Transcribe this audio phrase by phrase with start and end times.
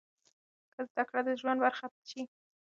[0.73, 2.25] که زده کړه د ژوند برخه شي، ستونزې نه تکرارېږي.